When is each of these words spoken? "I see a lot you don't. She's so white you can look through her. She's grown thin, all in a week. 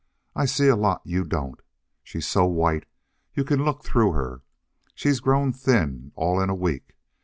"I 0.35 0.45
see 0.45 0.67
a 0.67 0.75
lot 0.75 1.03
you 1.05 1.23
don't. 1.23 1.61
She's 2.03 2.25
so 2.25 2.47
white 2.47 2.87
you 3.35 3.43
can 3.43 3.63
look 3.63 3.83
through 3.83 4.13
her. 4.13 4.41
She's 4.95 5.19
grown 5.19 5.53
thin, 5.53 6.11
all 6.15 6.41
in 6.41 6.49
a 6.49 6.55
week. 6.55 6.95